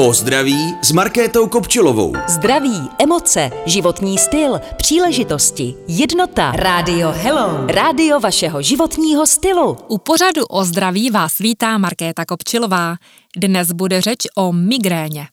[0.00, 2.12] O zdraví s Markétou Kopčilovou.
[2.28, 6.52] Zdraví, emoce, životní styl, příležitosti, jednota.
[6.52, 7.66] Rádio Hello.
[7.66, 9.76] Rádio vašeho životního stylu.
[9.88, 12.96] U pořadu o zdraví vás vítá Markéta Kopčilová.
[13.36, 15.28] Dnes bude řeč o migréně.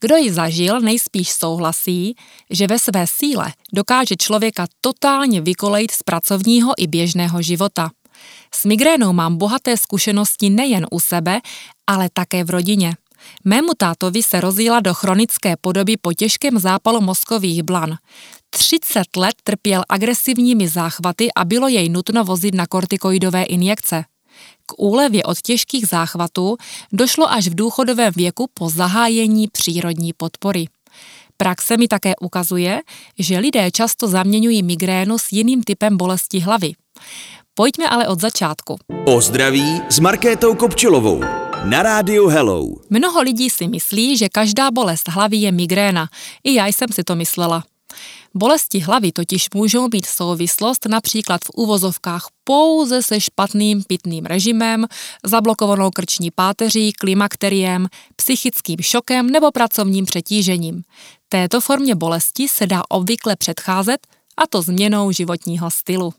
[0.00, 2.16] Kdo ji zažil, nejspíš souhlasí,
[2.50, 7.90] že ve své síle dokáže člověka totálně vykolejit z pracovního i běžného života.
[8.54, 11.40] S migrénou mám bohaté zkušenosti nejen u sebe,
[11.86, 12.96] ale také v rodině.
[13.44, 17.96] Mému tátovi se rozjela do chronické podoby po těžkém zápalu mozkových blan.
[18.50, 24.04] 30 let trpěl agresivními záchvaty a bylo jej nutno vozit na kortikoidové injekce.
[24.66, 26.56] K úlevě od těžkých záchvatů
[26.92, 30.66] došlo až v důchodovém věku po zahájení přírodní podpory.
[31.36, 32.82] Praxe mi také ukazuje,
[33.18, 36.72] že lidé často zaměňují migrénu s jiným typem bolesti hlavy.
[37.54, 38.78] Pojďme ale od začátku.
[39.04, 41.45] O zdraví s Markétou Kopčilovou.
[41.64, 42.66] Na rádiu Hello.
[42.90, 46.08] Mnoho lidí si myslí, že každá bolest hlavy je migréna.
[46.44, 47.64] I já jsem si to myslela.
[48.34, 54.86] Bolesti hlavy totiž můžou mít souvislost například v uvozovkách pouze se špatným pitným režimem,
[55.24, 57.86] zablokovanou krční páteří, klimakteriem,
[58.16, 60.82] psychickým šokem nebo pracovním přetížením.
[61.28, 66.14] Této formě bolesti se dá obvykle předcházet, a to změnou životního stylu.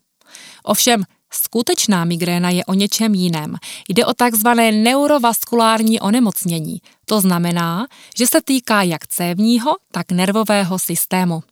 [0.63, 3.55] Ovšem, Skutečná migréna je o něčem jiném.
[3.89, 6.81] Jde o takzvané neurovaskulární onemocnění.
[7.05, 11.43] To znamená, že se týká jak cévního, tak nervového systému.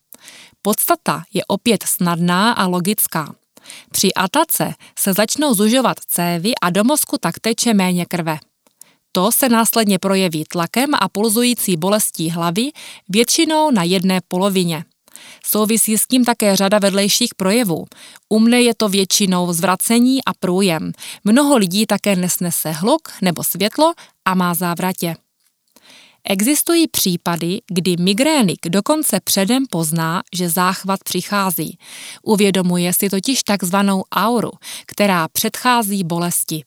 [0.61, 3.35] Podstata je opět snadná a logická.
[3.91, 8.39] Při atace se začnou zužovat cévy a do mozku tak teče méně krve.
[9.11, 12.71] To se následně projeví tlakem a pulzující bolestí hlavy,
[13.09, 14.85] většinou na jedné polovině.
[15.45, 17.85] Souvisí s tím také řada vedlejších projevů.
[18.29, 20.91] U mne je to většinou zvracení a průjem.
[21.23, 23.93] Mnoho lidí také nesnese hluk nebo světlo
[24.25, 25.15] a má závratě.
[26.29, 31.77] Existují případy, kdy migrénik dokonce předem pozná, že záchvat přichází.
[32.23, 34.51] Uvědomuje si totiž takzvanou auru,
[34.85, 36.63] která předchází bolesti.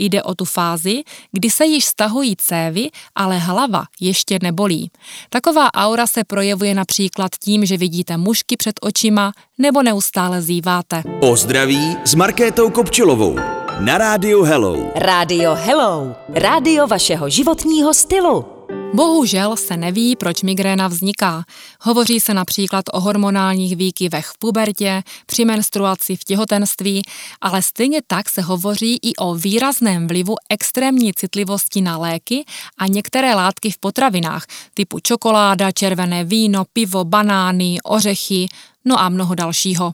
[0.00, 1.02] Jde o tu fázi,
[1.32, 4.90] kdy se již stahují cévy, ale hlava ještě nebolí.
[5.30, 11.02] Taková aura se projevuje například tím, že vidíte mušky před očima nebo neustále zýváte.
[11.20, 13.36] O zdraví s Markétou Kopčilovou.
[13.80, 14.76] Na rádiu Hello.
[14.94, 16.16] Rádio Hello.
[16.28, 18.59] Rádio vašeho životního stylu.
[18.94, 21.44] Bohužel se neví, proč migréna vzniká.
[21.80, 27.02] Hovoří se například o hormonálních výkyvech v pubertě, při menstruaci v těhotenství,
[27.40, 32.44] ale stejně tak se hovoří i o výrazném vlivu extrémní citlivosti na léky
[32.78, 38.48] a některé látky v potravinách, typu čokoláda, červené víno, pivo, banány, ořechy,
[38.84, 39.92] no a mnoho dalšího.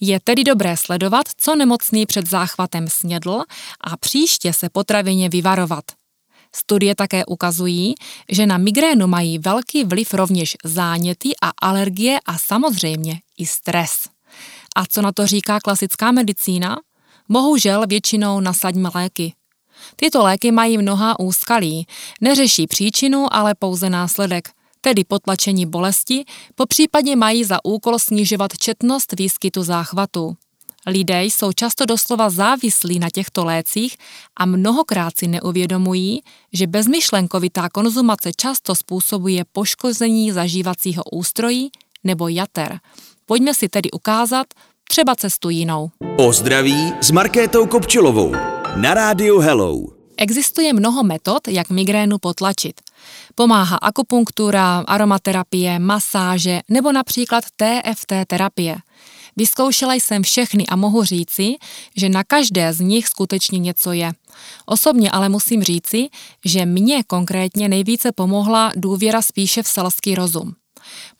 [0.00, 3.42] Je tedy dobré sledovat, co nemocný před záchvatem snědl
[3.80, 5.84] a příště se potravině vyvarovat.
[6.56, 7.94] Studie také ukazují,
[8.28, 13.90] že na migrénu mají velký vliv rovněž záněty a alergie a samozřejmě i stres.
[14.76, 16.76] A co na to říká klasická medicína?
[17.28, 19.34] Bohužel většinou nasaďme léky.
[19.96, 21.86] Tyto léky mají mnoha úskalí,
[22.20, 24.48] neřeší příčinu, ale pouze následek,
[24.80, 26.24] tedy potlačení bolesti,
[26.54, 30.36] po případě mají za úkol snižovat četnost výskytu záchvatu.
[30.86, 33.96] Lidé jsou často doslova závislí na těchto lécích
[34.36, 41.70] a mnohokrát si neuvědomují, že bezmyšlenkovitá konzumace často způsobuje poškození zažívacího ústrojí
[42.04, 42.78] nebo jater.
[43.26, 44.46] Pojďme si tedy ukázat
[44.88, 45.90] třeba cestu jinou.
[46.16, 48.32] O zdraví s Markétou Kopčilovou.
[48.76, 49.96] Na rádiu Hello.
[50.16, 52.80] Existuje mnoho metod, jak migrénu potlačit.
[53.34, 58.76] Pomáhá akupunktura, aromaterapie, masáže nebo například TFT terapie.
[59.36, 61.54] Vyzkoušela jsem všechny a mohu říci,
[61.96, 64.12] že na každé z nich skutečně něco je.
[64.66, 66.08] Osobně ale musím říci,
[66.44, 70.54] že mě konkrétně nejvíce pomohla důvěra spíše v selský rozum.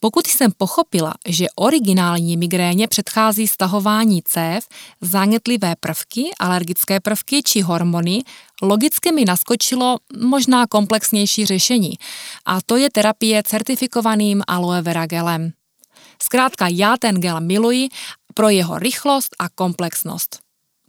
[0.00, 4.68] Pokud jsem pochopila, že originální migréně předchází stahování cév,
[5.00, 8.22] zánětlivé prvky, alergické prvky či hormony,
[8.62, 11.92] logicky mi naskočilo možná komplexnější řešení,
[12.44, 15.52] a to je terapie certifikovaným aloe vera gelem.
[16.22, 17.88] Zkrátka já ten gel miluji
[18.34, 20.38] pro jeho rychlost a komplexnost.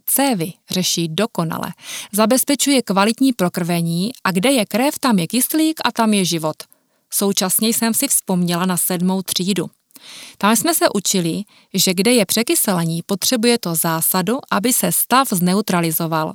[0.06, 1.72] Cévy řeší dokonale,
[2.12, 6.56] zabezpečuje kvalitní prokrvení a kde je krev, tam je kyslík a tam je život.
[7.10, 9.70] Současně jsem si vzpomněla na sedmou třídu.
[10.38, 11.42] Tam jsme se učili,
[11.74, 16.34] že kde je překyselení, potřebuje to zásadu, aby se stav zneutralizoval.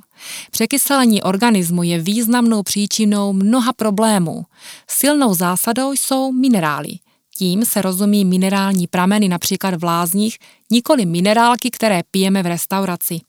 [0.50, 4.44] Překyselení organismu je významnou příčinou mnoha problémů.
[4.90, 6.98] Silnou zásadou jsou minerály.
[7.38, 10.38] Tím se rozumí minerální prameny například v lázních,
[10.70, 13.20] nikoli minerálky, které pijeme v restauraci.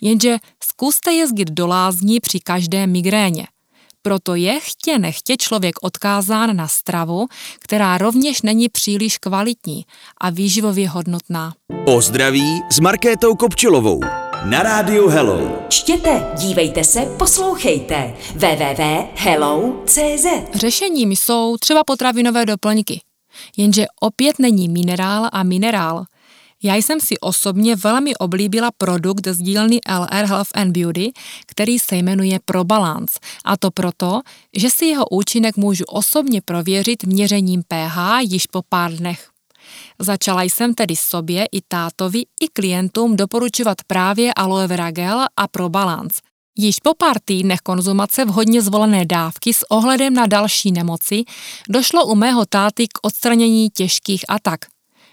[0.00, 3.46] Jenže zkuste jezdit do lázní při každé migréně.
[4.02, 7.26] Proto je chtě nechtě člověk odkázán na stravu,
[7.58, 9.84] která rovněž není příliš kvalitní
[10.20, 11.54] a výživově hodnotná.
[11.84, 14.00] O zdraví s Markétou Kopčilovou.
[14.44, 15.58] Na rádiu Hello.
[15.68, 18.14] Čtěte, dívejte se, poslouchejte.
[18.34, 23.00] www.hello.cz Řešením jsou třeba potravinové doplňky.
[23.56, 26.04] Jenže opět není minerál a minerál.
[26.62, 31.12] Já jsem si osobně velmi oblíbila produkt z dílny LR Health and Beauty,
[31.46, 33.18] který se jmenuje ProBalance.
[33.44, 34.20] A to proto,
[34.56, 39.30] že si jeho účinek můžu osobně prověřit měřením pH již po pár dnech.
[39.98, 46.29] Začala jsem tedy sobě i tátovi i klientům doporučovat právě aloe vera gel a ProBalance.
[46.62, 51.24] Již po pár týdnech konzumace vhodně zvolené dávky s ohledem na další nemoci
[51.68, 54.60] došlo u mého táty k odstranění těžkých atak.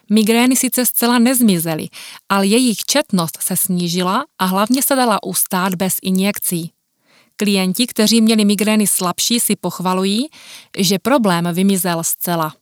[0.09, 1.87] Migrény sice zcela nezmizely,
[2.29, 6.71] ale jejich četnost se snížila a hlavně se dala ustát bez injekcí.
[7.35, 10.27] Klienti, kteří měli migrény slabší, si pochvalují,
[10.77, 12.53] že problém vymizel zcela.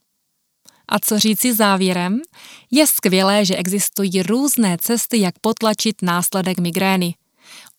[0.88, 2.22] A co říci závěrem?
[2.72, 7.16] Je skvělé, že existují různé cesty, jak potlačit následek migrény.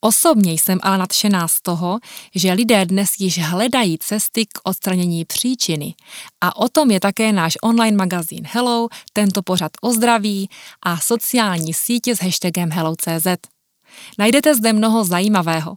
[0.01, 1.99] Osobně jsem ale nadšená z toho,
[2.35, 5.95] že lidé dnes již hledají cesty k odstranění příčiny.
[6.41, 10.49] A o tom je také náš online magazín Hello, tento pořad o zdraví
[10.83, 13.27] a sociální sítě s hashtagem Hello.cz.
[14.19, 15.75] Najdete zde mnoho zajímavého.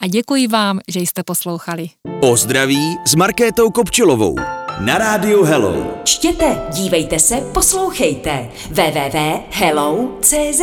[0.00, 1.88] A děkuji vám, že jste poslouchali.
[2.20, 4.36] O zdraví s Markétou Kopčilovou.
[4.80, 6.00] Na rádiu Hello.
[6.04, 8.48] Čtěte, dívejte se, poslouchejte.
[8.70, 10.60] www.hello.cz